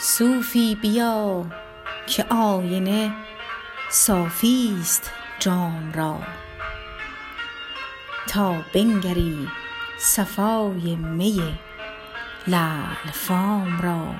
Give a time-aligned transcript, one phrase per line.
[0.00, 1.46] صوفی بیا
[2.06, 3.12] که آینه
[3.90, 6.18] صافیست جام را.
[8.28, 9.48] تا بنگری
[9.98, 11.58] صفای می
[12.46, 14.14] لعل فام را.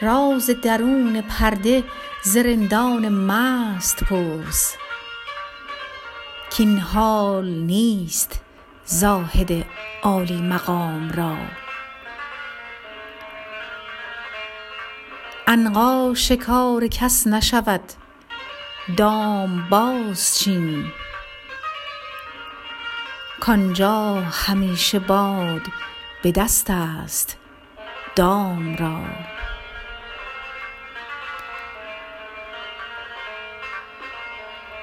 [0.00, 1.84] راز درون پرده
[2.22, 4.76] ز رندان مست پرس
[6.56, 8.40] کاین حال نیست
[8.84, 9.64] زاهد
[10.02, 11.36] عالی مقام را.
[15.50, 17.80] عنقا شکار کس نشود
[18.96, 20.84] دام بازچین
[23.40, 25.62] کآنجا همیشه باد
[26.22, 27.36] به دست است
[28.16, 29.00] دام را.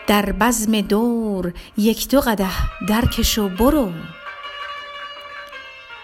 [0.08, 3.92] در بزم دور یک دو قدح درکش و برو.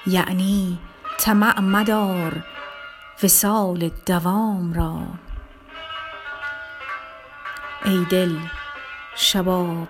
[0.07, 0.79] یعنی
[1.19, 2.50] طمع مدار
[3.23, 5.01] وصال دوام را.
[7.85, 8.37] ای دل
[9.15, 9.87] شباب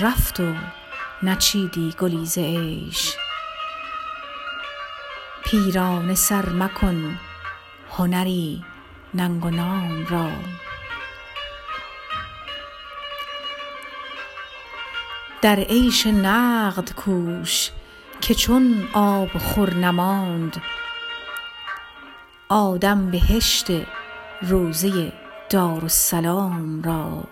[0.00, 0.54] رفت و
[1.22, 3.16] نچیدی گلی ز عیش.
[5.44, 7.18] پیرانه سر مکن
[7.90, 8.64] هنری
[9.14, 10.30] ننگ و نام را.
[15.42, 17.70] در عیش نقد کوش
[18.20, 20.62] که چون آب خور نماند
[22.52, 23.66] آدم بهشت
[24.42, 25.12] روضه
[25.50, 27.24] دارالسلام را.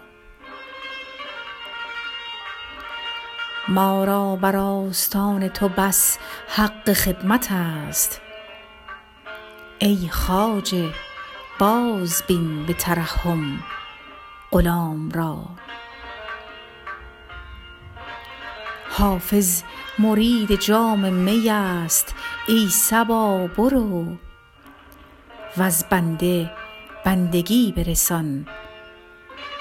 [3.68, 6.18] ما را بر آستان تو بس
[6.48, 8.20] حق خدمت است.
[9.78, 10.94] ای خواجه
[11.58, 13.62] بازبین به ترحم
[14.50, 15.44] غلام را.
[18.90, 19.62] حافظ
[19.98, 22.14] مرید جام می است.
[22.48, 24.27] ای صبا برو.
[25.56, 26.50] وز بنده
[27.04, 28.46] بندگی برسان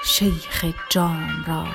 [0.04, 1.66] شیخ جام را.